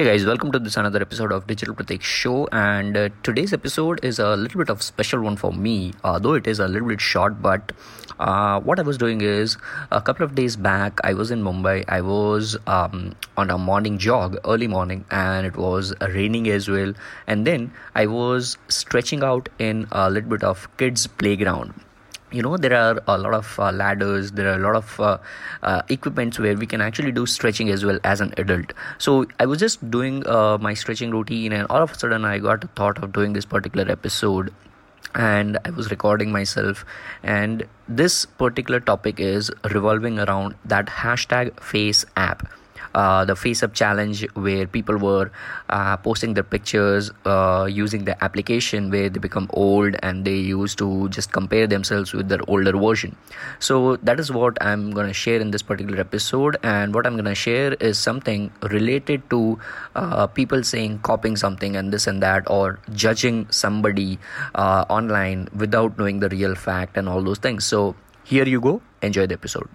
Hey 0.00 0.06
guys, 0.06 0.24
welcome 0.24 0.50
to 0.52 0.58
this 0.58 0.78
another 0.78 1.02
episode 1.02 1.30
of 1.30 1.46
Digital 1.46 1.74
Pratik 1.74 2.00
Show. 2.00 2.48
And 2.52 2.96
uh, 2.96 3.10
today's 3.22 3.52
episode 3.52 4.02
is 4.02 4.18
a 4.18 4.34
little 4.34 4.56
bit 4.56 4.70
of 4.70 4.80
special 4.82 5.20
one 5.20 5.36
for 5.36 5.52
me, 5.52 5.92
uh, 6.02 6.18
though 6.18 6.32
it 6.32 6.46
is 6.46 6.58
a 6.58 6.66
little 6.66 6.88
bit 6.88 7.02
short. 7.02 7.42
But 7.42 7.72
uh, 8.18 8.60
what 8.60 8.78
I 8.78 8.82
was 8.82 8.96
doing 8.96 9.20
is 9.20 9.58
a 9.90 10.00
couple 10.00 10.24
of 10.24 10.34
days 10.34 10.56
back, 10.56 10.98
I 11.04 11.12
was 11.12 11.30
in 11.30 11.42
Mumbai. 11.42 11.84
I 11.86 12.00
was 12.00 12.56
um, 12.66 13.14
on 13.36 13.50
a 13.50 13.58
morning 13.58 13.98
jog, 13.98 14.38
early 14.46 14.68
morning, 14.68 15.04
and 15.10 15.46
it 15.46 15.58
was 15.58 15.92
raining 16.00 16.48
as 16.48 16.66
well. 16.66 16.94
And 17.26 17.46
then 17.46 17.70
I 17.94 18.06
was 18.06 18.56
stretching 18.68 19.22
out 19.22 19.50
in 19.58 19.86
a 19.92 20.08
little 20.08 20.30
bit 20.30 20.42
of 20.42 20.66
kids' 20.78 21.06
playground 21.06 21.74
you 22.32 22.42
know 22.42 22.56
there 22.56 22.74
are 22.74 23.02
a 23.06 23.18
lot 23.18 23.34
of 23.34 23.58
uh, 23.58 23.72
ladders 23.72 24.32
there 24.32 24.48
are 24.48 24.56
a 24.56 24.58
lot 24.58 24.76
of 24.76 25.00
uh, 25.00 25.18
uh, 25.62 25.82
equipments 25.88 26.38
where 26.38 26.56
we 26.56 26.66
can 26.66 26.80
actually 26.80 27.12
do 27.12 27.26
stretching 27.26 27.70
as 27.70 27.84
well 27.84 27.98
as 28.04 28.20
an 28.20 28.32
adult. 28.36 28.72
So 28.98 29.26
i 29.38 29.46
was 29.46 29.58
just 29.58 29.90
doing 29.90 30.26
uh, 30.26 30.58
my 30.58 30.74
stretching 30.74 31.10
routine 31.10 31.52
and 31.52 31.66
all 31.68 31.82
of 31.82 31.92
a 31.92 31.98
sudden 31.98 32.24
i 32.24 32.38
got 32.38 32.64
a 32.64 32.68
thought 32.68 33.02
of 33.02 33.12
doing 33.12 33.32
this 33.32 33.44
particular 33.44 33.90
episode 33.90 34.52
and 35.14 35.58
i 35.64 35.70
was 35.70 35.90
recording 35.90 36.30
myself. 36.30 36.84
And 37.22 37.66
this 37.88 38.24
particular 38.26 38.80
topic 38.80 39.20
is 39.20 39.50
revolving 39.70 40.18
around 40.18 40.54
that 40.64 40.86
hashtag 40.86 41.60
face 41.60 42.04
app 42.16 42.48
uh, 42.94 43.24
the 43.24 43.36
face 43.36 43.62
app 43.62 43.74
challenge 43.74 44.26
where 44.34 44.66
people 44.66 44.96
were 44.96 45.30
uh, 45.68 45.96
posting 45.98 46.34
their 46.34 46.44
pictures 46.44 47.10
uh, 47.24 47.66
using 47.70 48.04
the 48.04 48.22
application 48.24 48.90
where 48.90 49.08
they 49.08 49.18
become 49.18 49.48
old 49.54 49.96
and 50.02 50.24
they 50.24 50.36
used 50.36 50.78
to 50.78 51.08
just 51.08 51.32
compare 51.32 51.66
themselves 51.66 52.12
with 52.12 52.28
their 52.28 52.40
older 52.48 52.72
version. 52.76 53.16
So 53.58 53.96
that 53.96 54.20
is 54.20 54.30
what 54.32 54.58
i'm 54.60 54.90
going 54.90 55.06
to 55.06 55.14
share 55.14 55.40
in 55.40 55.50
this 55.50 55.62
particular 55.62 56.00
episode. 56.00 56.56
And 56.62 56.94
what 56.94 57.06
i'm 57.06 57.14
going 57.14 57.24
to 57.24 57.34
share 57.34 57.74
is 57.74 57.98
something 57.98 58.52
related 58.62 59.28
to 59.30 59.58
uh, 59.94 60.26
people 60.26 60.62
saying 60.62 61.00
copying 61.00 61.36
something 61.36 61.76
and 61.76 61.92
this 61.92 62.06
and 62.06 62.22
that 62.22 62.50
or 62.50 62.78
judging 62.92 63.46
somebody 63.50 64.18
uh, 64.54 64.84
online 64.88 65.48
without 65.54 65.98
knowing 65.98 66.20
the 66.20 66.28
real 66.28 66.54
fact 66.54 66.96
and 66.96 67.08
all 67.08 67.22
those 67.22 67.38
things. 67.38 67.64
So 67.64 67.94
here 68.24 68.46
you 68.46 68.60
go. 68.60 68.80
Enjoy 69.02 69.26
the 69.26 69.34
episode 69.34 69.68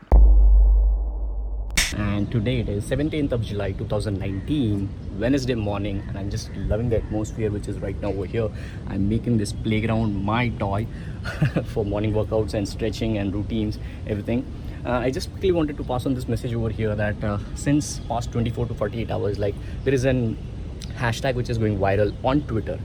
and 1.94 2.32
today 2.32 2.60
it 2.62 2.70
is 2.70 2.84
17th 2.90 3.32
of 3.32 3.42
July 3.42 3.72
2019 3.72 4.90
Wednesday 5.20 5.56
morning 5.56 6.04
and 6.08 6.18
I'm 6.18 6.30
just 6.30 6.50
loving 6.56 6.90
the 6.90 6.98
atmosphere 6.98 7.52
which 7.52 7.68
is 7.68 7.78
right 7.80 8.00
now 8.02 8.10
over 8.10 8.26
here. 8.26 8.50
I'm 8.88 9.08
making 9.08 9.38
this 9.38 9.54
playground 9.54 10.16
my 10.24 10.50
toy 10.50 10.88
for 11.66 11.86
morning 11.86 12.14
workouts 12.14 12.54
and 12.54 12.68
stretching 12.68 13.18
and 13.18 13.34
routines 13.34 13.78
everything. 14.08 14.46
Uh, 14.86 14.94
I 14.94 15.12
just 15.12 15.30
quickly 15.32 15.52
wanted 15.52 15.78
to 15.78 15.84
pass 15.84 16.06
on 16.06 16.16
this 16.16 16.28
message 16.28 16.54
over 16.54 16.70
here 16.70 16.96
that 16.96 17.24
uh, 17.24 17.38
since 17.56 18.00
past 18.08 18.32
24 18.32 18.68
to 18.68 18.74
48 18.74 19.12
hours 19.12 19.38
like 19.38 19.56
there 19.84 19.94
is 19.94 20.06
an 20.06 20.38
hashtag 20.96 21.36
which 21.36 21.50
is 21.50 21.58
going 21.58 21.78
viral 21.78 22.14
on 22.24 22.42
Twitter. 22.44 22.80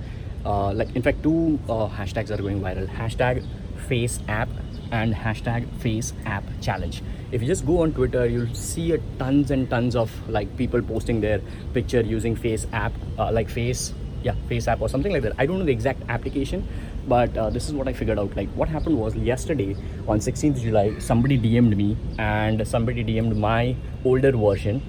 Uh, 0.44 0.72
like 0.72 0.94
in 0.94 1.02
fact 1.02 1.22
two 1.22 1.58
uh, 1.68 1.88
hashtags 1.88 2.30
are 2.30 2.38
going 2.38 2.60
viral. 2.60 2.88
Hashtag 2.88 3.46
face 3.88 4.20
app 4.28 4.48
and 4.90 5.14
hashtag 5.14 5.68
face 5.80 6.12
app 6.26 6.44
challenge. 6.60 7.02
If 7.32 7.42
you 7.42 7.48
just 7.48 7.64
go 7.64 7.82
on 7.82 7.92
twitter 7.92 8.26
you'll 8.26 8.54
see 8.54 8.92
a 8.92 8.98
tons 9.18 9.50
and 9.50 9.70
tons 9.70 9.96
of 9.96 10.10
like 10.28 10.56
people 10.56 10.82
posting 10.82 11.20
their 11.20 11.40
picture 11.72 12.00
using 12.00 12.34
face 12.36 12.66
app 12.72 12.92
uh, 13.18 13.30
like 13.30 13.48
face 13.48 13.92
yeah 14.22 14.34
face 14.48 14.68
app 14.68 14.80
or 14.80 14.88
something 14.88 15.12
like 15.12 15.22
that. 15.22 15.32
I 15.38 15.46
don't 15.46 15.58
know 15.58 15.64
the 15.64 15.72
exact 15.72 16.02
application 16.08 16.66
but 17.08 17.36
uh, 17.36 17.50
this 17.50 17.68
is 17.68 17.74
what 17.74 17.88
i 17.88 17.92
figured 17.92 18.18
out. 18.18 18.36
Like 18.36 18.48
what 18.50 18.68
happened 18.68 18.98
was 18.98 19.14
yesterday 19.16 19.76
on 20.06 20.18
16th 20.18 20.60
july 20.60 20.98
somebody 20.98 21.38
dm'd 21.38 21.76
me 21.76 21.96
and 22.18 22.66
somebody 22.66 23.04
dm'd 23.04 23.36
my 23.36 23.76
older 24.04 24.32
version. 24.32 24.82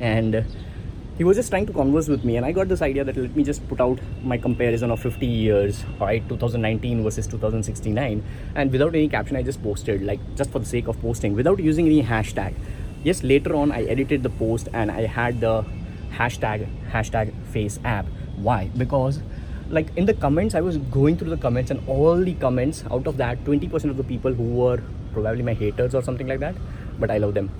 And 0.00 0.44
he 1.18 1.24
was 1.24 1.36
just 1.38 1.48
trying 1.48 1.64
to 1.64 1.72
converse 1.72 2.08
with 2.08 2.24
me 2.24 2.36
and 2.36 2.44
i 2.44 2.52
got 2.52 2.68
this 2.68 2.82
idea 2.82 3.02
that 3.02 3.16
let 3.16 3.34
me 3.34 3.42
just 3.42 3.66
put 3.68 3.80
out 3.80 3.98
my 4.22 4.36
comparison 4.36 4.90
of 4.90 5.00
50 5.00 5.26
years 5.26 5.82
right 6.00 6.28
2019 6.28 7.02
versus 7.02 7.26
2069 7.26 8.22
and 8.54 8.72
without 8.72 8.94
any 8.94 9.08
caption 9.08 9.36
i 9.36 9.42
just 9.42 9.62
posted 9.62 10.02
like 10.02 10.20
just 10.36 10.50
for 10.50 10.58
the 10.58 10.66
sake 10.66 10.88
of 10.88 11.00
posting 11.00 11.34
without 11.34 11.58
using 11.58 11.86
any 11.86 12.02
hashtag. 12.02 12.54
Yes 13.02 13.22
later 13.22 13.54
on 13.56 13.72
i 13.72 13.82
edited 13.84 14.22
the 14.22 14.30
post 14.30 14.68
and 14.74 14.90
i 14.90 15.06
had 15.06 15.40
the 15.40 15.64
hashtag 16.12 16.68
hashtag 16.90 17.32
face 17.46 17.78
app. 17.84 18.06
Why? 18.36 18.70
Because 18.76 19.20
like 19.70 19.88
in 19.96 20.06
the 20.06 20.14
comments 20.14 20.54
i 20.54 20.60
was 20.60 20.76
going 20.96 21.16
through 21.16 21.30
the 21.30 21.42
comments 21.44 21.70
and 21.70 21.88
all 21.88 22.16
the 22.16 22.34
comments 22.34 22.84
out 22.90 23.06
of 23.06 23.16
that 23.16 23.42
20% 23.44 23.90
of 23.90 23.96
the 23.96 24.04
people 24.04 24.32
who 24.32 24.44
were 24.54 24.80
probably 25.12 25.42
my 25.42 25.54
haters 25.54 25.94
or 25.94 26.02
something 26.02 26.28
like 26.28 26.40
that 26.40 26.54
but 27.00 27.10
i 27.10 27.18
love 27.18 27.34
them 27.34 27.50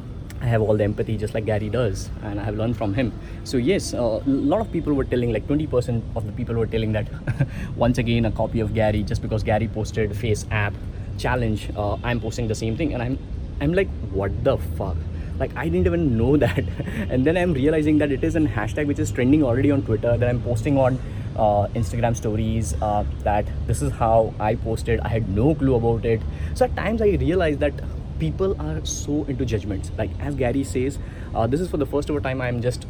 I 0.41 0.47
have 0.47 0.61
all 0.61 0.77
the 0.77 0.85
empathy 0.85 1.17
just 1.17 1.35
like 1.35 1.47
Gary 1.47 1.69
does, 1.69 2.11
and 2.23 2.39
I 2.39 2.45
have 2.45 2.57
learned 2.57 2.77
from 2.77 2.95
him. 2.95 3.13
So 3.45 3.57
yes, 3.57 3.93
a 3.95 4.01
uh, 4.01 4.23
lot 4.27 4.61
of 4.61 4.71
people 4.71 4.93
were 4.93 5.05
telling, 5.05 5.33
like 5.33 5.47
20% 5.47 6.03
of 6.15 6.27
the 6.27 6.33
people 6.33 6.55
were 6.55 6.67
telling 6.67 6.93
that 6.93 7.09
once 7.77 7.99
again 7.99 8.27
a 8.27 8.31
copy 8.31 8.61
of 8.61 8.75
Gary 8.75 9.03
just 9.03 9.23
because 9.23 9.43
Gary 9.43 9.69
posted 9.69 10.17
Face 10.17 10.45
app 10.51 10.75
challenge, 11.19 11.71
uh, 11.77 11.97
I'm 12.05 12.21
posting 12.21 12.49
the 12.49 12.55
same 12.55 12.77
thing, 12.77 12.95
and 12.95 13.03
I'm 13.03 13.19
I'm 13.61 13.73
like, 13.73 13.89
what 14.13 14.45
the 14.45 14.59
fuck? 14.77 14.97
Like 15.39 15.57
I 15.57 15.69
didn't 15.69 15.87
even 15.87 16.17
know 16.19 16.37
that, 16.47 16.65
and 17.11 17.25
then 17.25 17.37
I'm 17.37 17.53
realizing 17.55 17.99
that 17.99 18.13
it 18.13 18.23
is 18.23 18.37
a 18.37 18.41
hashtag 18.41 18.87
which 18.87 18.99
is 18.99 19.11
trending 19.11 19.43
already 19.43 19.71
on 19.71 19.83
Twitter 19.83 20.17
that 20.17 20.29
I'm 20.29 20.43
posting 20.43 20.77
on 20.79 20.99
uh, 21.37 21.67
Instagram 21.75 22.17
stories 22.17 22.75
uh, 22.81 23.05
that 23.23 23.47
this 23.67 23.83
is 23.83 23.93
how 23.93 24.35
I 24.41 24.55
posted. 24.55 25.01
I 25.01 25.09
had 25.09 25.29
no 25.29 25.55
clue 25.55 25.75
about 25.75 26.05
it. 26.05 26.21
So 26.55 26.65
at 26.65 26.77
times 26.77 27.03
I 27.03 27.09
realized 27.09 27.61
that 27.61 27.75
people 28.19 28.61
are 28.61 28.85
so 28.85 29.25
into 29.25 29.45
judgments. 29.45 29.91
Like 29.97 30.11
as 30.21 30.35
gary 30.35 30.65
says 30.65 30.99
uh, 31.35 31.47
this 31.47 31.61
is 31.61 31.71
for 31.71 31.77
the 31.77 31.87
first 31.87 32.11
ever 32.11 32.21
time 32.21 32.41
i'm 32.41 32.61
just 32.61 32.87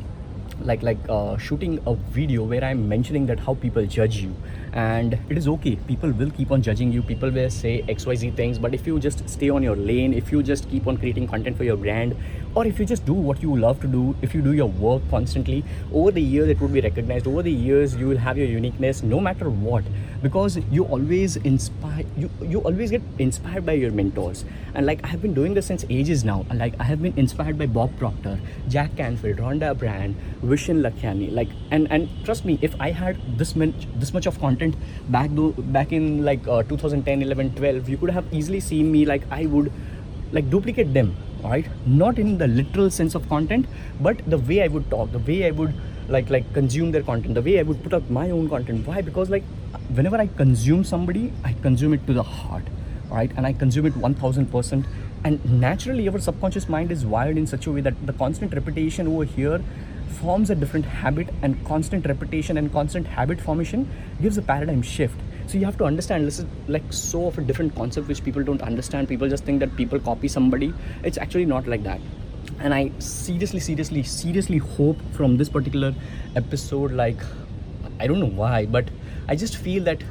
like 0.61 0.83
like 0.83 0.99
uh, 1.09 1.37
shooting 1.37 1.81
a 1.87 1.95
video 2.17 2.45
where 2.45 2.65
i'm 2.65 2.89
mentioning 2.89 3.27
that 3.27 3.39
how 3.41 3.55
people 3.55 3.85
judge 3.87 4.17
you. 4.17 4.35
And 4.73 5.15
it 5.31 5.39
is 5.39 5.49
okay. 5.49 5.77
People 5.89 6.11
will 6.13 6.31
keep 6.31 6.51
on 6.51 6.61
judging 6.61 6.93
you. 6.93 7.03
People 7.03 7.31
will 7.31 7.49
say 7.49 7.83
xyz 7.89 8.35
things. 8.37 8.59
But 8.59 8.75
if 8.75 8.87
you 8.87 8.99
just 9.01 9.27
stay 9.29 9.49
on 9.49 9.63
your 9.63 9.77
lane 9.77 10.13
if 10.13 10.31
you 10.31 10.43
just 10.43 10.69
keep 10.71 10.87
on 10.87 10.97
creating 10.99 11.29
content 11.29 11.57
for 11.57 11.65
your 11.65 11.77
brand 11.77 12.17
or 12.55 12.67
if 12.67 12.79
you 12.79 12.85
just 12.87 13.07
do 13.07 13.15
what 13.15 13.43
you 13.43 13.57
love 13.57 13.81
to 13.81 13.87
do 13.87 14.15
if 14.23 14.35
you 14.35 14.43
do 14.43 14.53
your 14.53 14.69
work 14.69 15.03
constantly 15.11 15.65
over 15.93 16.11
the 16.11 16.21
years 16.21 16.49
it 16.49 16.61
would 16.61 16.73
be 16.73 16.81
recognized. 16.81 17.27
Over 17.27 17.43
the 17.43 17.53
years 17.53 17.97
you 17.97 18.09
will 18.09 18.19
have 18.19 18.37
your 18.37 18.47
uniqueness 18.47 19.03
no 19.03 19.21
matter 19.21 19.49
what. 19.49 19.85
Because 20.23 20.59
you 20.71 20.85
always 20.85 21.37
inspire 21.37 22.05
you 22.17 22.31
you 22.43 22.61
always 22.61 22.91
get 22.91 23.03
inspired 23.19 23.65
by 23.65 23.73
your 23.73 23.93
mentors. 23.93 24.45
And 24.75 24.85
like 24.85 25.03
i 25.05 25.07
have 25.07 25.23
been 25.23 25.35
doing 25.35 25.55
this 25.55 25.67
since 25.67 25.85
ages 25.89 26.25
now. 26.25 26.45
And 26.51 26.59
like 26.59 26.75
i 26.79 26.85
have 26.85 27.01
been 27.01 27.15
inspired 27.17 27.59
by 27.59 27.67
bob 27.67 27.97
proctor 27.99 28.39
jack 28.69 28.95
canfield 28.97 29.39
rhonda 29.39 29.77
byrne 29.79 30.15
lakhiani 30.49 31.31
like 31.39 31.49
and 31.71 31.91
and 31.91 32.09
trust 32.25 32.45
me 32.45 32.59
if 32.63 32.75
i 32.81 32.91
had 32.91 33.17
this 33.39 33.55
much 33.57 33.87
this 33.97 34.13
much 34.13 34.27
of 34.27 34.39
content 34.41 34.77
back 35.09 35.31
though 35.33 35.51
back 35.79 35.93
in 35.93 36.25
like 36.25 36.47
uh, 36.49 36.63
2010 36.63 37.23
11 37.23 37.55
12 37.55 37.89
you 37.89 37.97
could 37.97 38.11
have 38.11 38.33
easily 38.33 38.61
seen 38.61 38.91
me 38.93 39.05
like 39.13 39.23
i 39.31 39.47
would 39.47 39.73
like 40.33 40.49
duplicate 40.51 40.93
them 40.95 41.15
right 41.43 41.69
not 41.87 42.19
in 42.19 42.39
the 42.39 42.49
literal 42.49 42.91
sense 42.91 43.15
of 43.15 43.29
content 43.29 43.67
but 44.01 44.25
the 44.35 44.39
way 44.51 44.63
i 44.63 44.69
would 44.69 44.89
talk 44.91 45.13
the 45.13 45.25
way 45.31 45.39
i 45.51 45.51
would 45.51 45.75
like 46.09 46.29
like 46.31 46.49
consume 46.55 46.91
their 46.93 47.03
content 47.03 47.35
the 47.35 47.47
way 47.51 47.59
i 47.61 47.63
would 47.63 47.81
put 47.85 47.95
out 47.99 48.11
my 48.11 48.27
own 48.31 48.49
content 48.49 48.87
why 48.87 49.01
because 49.11 49.31
like 49.37 49.47
whenever 49.95 50.17
I 50.17 50.27
consume 50.27 50.85
somebody, 50.85 51.33
I 51.45 51.53
consume 51.55 51.93
it 51.93 52.07
to 52.07 52.13
the 52.13 52.23
heart, 52.23 52.65
right? 53.11 53.31
And 53.37 53.47
I 53.47 53.53
consume 53.53 53.87
it 53.87 53.95
1000%. 53.95 54.87
And 55.25 55.61
naturally, 55.61 56.05
your 56.05 56.19
subconscious 56.19 56.69
mind 56.69 56.93
is 56.93 57.05
wired 57.07 57.37
in 57.37 57.47
such 57.47 57.67
a 57.67 57.73
way 57.73 57.81
that 57.81 58.07
the 58.07 58.13
constant 58.13 58.55
repetition 58.55 59.09
over 59.09 59.25
here 59.25 59.63
forms 60.21 60.51
a 60.51 60.55
different 60.55 60.85
habit, 60.87 61.29
and 61.43 61.65
constant 61.65 62.07
repetition 62.07 62.59
and 62.59 62.73
constant 62.73 63.07
habit 63.07 63.41
formation 63.41 63.89
gives 64.21 64.39
a 64.39 64.43
paradigm 64.43 64.83
shift. 64.83 65.19
So 65.47 65.59
you 65.59 65.65
have 65.65 65.79
to 65.79 65.85
understand 65.85 66.27
this 66.27 66.39
is 66.39 66.47
like 66.67 66.83
so 66.91 67.27
of 67.27 67.39
a 67.39 67.41
different 67.43 67.75
concept 67.75 68.09
which 68.09 68.25
people 68.25 68.43
don't 68.43 68.63
understand. 68.63 69.09
People 69.09 69.29
just 69.29 69.45
think 69.45 69.61
that 69.61 69.77
people 69.77 70.01
copy 70.01 70.29
somebody. 70.29 70.73
It's 71.03 71.19
actually 71.19 71.47
not 71.47 71.67
like 71.67 71.83
that 71.85 72.01
and 72.61 72.73
i 72.73 72.91
seriously 73.01 73.59
seriously 73.59 74.03
seriously 74.05 74.57
hope 74.57 74.97
from 75.13 75.37
this 75.37 75.49
particular 75.49 75.93
episode 76.37 76.93
like 76.93 77.19
i 78.01 78.07
don't 78.07 78.21
know 78.21 78.35
why 78.43 78.65
but 78.65 78.89
I 79.29 79.35
just 79.35 79.57
feel 79.57 79.83
that 79.85 80.03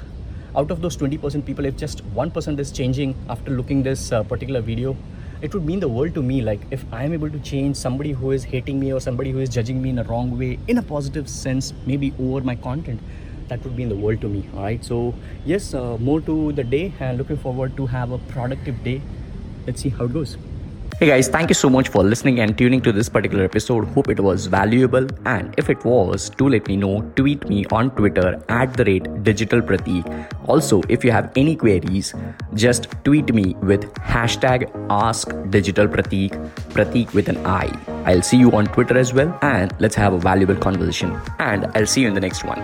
out 0.57 0.71
of 0.71 0.81
those 0.81 0.97
20% 0.97 1.45
people, 1.45 1.65
if 1.65 1.77
just 1.77 2.03
1% 2.13 2.59
is 2.59 2.71
changing 2.71 3.15
after 3.29 3.51
looking 3.51 3.83
this 3.83 4.11
uh, 4.11 4.23
particular 4.23 4.61
video, 4.61 4.95
it 5.45 5.53
would 5.53 5.65
mean 5.65 5.79
the 5.79 5.87
world 5.87 6.15
to 6.15 6.23
me. 6.23 6.41
Like 6.41 6.61
if 6.71 6.83
I 6.91 7.03
am 7.03 7.13
able 7.13 7.29
to 7.29 7.39
change 7.39 7.75
somebody 7.75 8.11
who 8.11 8.31
is 8.31 8.43
hating 8.43 8.79
me 8.79 8.91
or 8.91 8.99
somebody 8.99 9.31
who 9.31 9.39
is 9.39 9.49
judging 9.49 9.81
me 9.81 9.91
in 9.91 9.99
a 9.99 10.03
wrong 10.03 10.37
way, 10.39 10.57
in 10.67 10.79
a 10.79 10.81
positive 10.81 11.29
sense, 11.29 11.71
maybe 11.85 12.13
over 12.19 12.41
my 12.41 12.55
content, 12.55 12.99
that 13.49 13.63
would 13.63 13.77
mean 13.77 13.89
the 13.89 13.95
world 13.95 14.21
to 14.21 14.27
me. 14.27 14.43
All 14.55 14.63
right. 14.63 14.83
So 14.83 15.13
yes, 15.45 15.75
uh, 15.75 15.97
more 15.99 16.19
to 16.21 16.51
the 16.53 16.63
day 16.63 16.93
and 16.99 17.19
looking 17.19 17.37
forward 17.37 17.77
to 17.77 17.85
have 17.85 18.11
a 18.11 18.17
productive 18.17 18.83
day. 18.83 19.01
Let's 19.67 19.81
see 19.81 19.89
how 19.89 20.05
it 20.05 20.13
goes. 20.13 20.37
Hey 20.97 21.07
guys, 21.07 21.27
thank 21.27 21.49
you 21.49 21.53
so 21.55 21.69
much 21.69 21.89
for 21.89 22.05
listening 22.05 22.39
and 22.39 22.57
tuning 22.57 22.81
to 22.83 22.93
this 22.93 23.09
particular 23.09 23.43
episode. 23.43 23.83
Hope 23.89 24.07
it 24.07 24.17
was 24.17 24.45
valuable. 24.45 25.05
And 25.25 25.53
if 25.57 25.69
it 25.69 25.83
was, 25.83 26.29
do 26.29 26.47
let 26.47 26.69
me 26.69 26.77
know. 26.77 27.01
Tweet 27.17 27.49
me 27.49 27.65
on 27.69 27.91
Twitter 27.97 28.41
at 28.47 28.71
the 28.77 28.85
rate 28.85 29.09
Digital 29.21 29.61
Pratik. 29.61 30.07
Also, 30.47 30.81
if 30.87 31.03
you 31.03 31.11
have 31.11 31.33
any 31.35 31.57
queries, 31.57 32.13
just 32.53 32.87
tweet 33.03 33.33
me 33.33 33.55
with 33.55 33.93
hashtag 33.95 34.71
Ask 34.89 35.35
Digital 35.49 35.85
Pratik, 35.85 36.31
Pratik 36.69 37.13
with 37.13 37.27
an 37.27 37.45
I. 37.45 37.77
I'll 38.05 38.21
see 38.21 38.37
you 38.37 38.53
on 38.53 38.65
Twitter 38.65 38.97
as 38.97 39.13
well, 39.13 39.37
and 39.41 39.75
let's 39.79 39.95
have 39.95 40.13
a 40.13 40.17
valuable 40.17 40.55
conversation. 40.55 41.19
And 41.39 41.65
I'll 41.75 41.85
see 41.85 42.03
you 42.03 42.07
in 42.07 42.13
the 42.13 42.21
next 42.21 42.45
one. 42.45 42.61